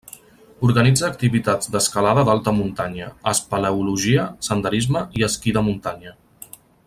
Organitza 0.67 1.03
activitats 1.07 1.69
d'escalada 1.75 2.23
d'alta 2.29 2.53
muntanya, 2.61 3.11
espeleologia, 3.35 4.27
senderisme 4.49 5.05
i 5.21 5.27
esquí 5.29 5.59
de 5.59 5.67
muntanya. 5.71 6.17